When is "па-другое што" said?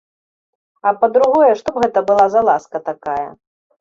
1.03-1.67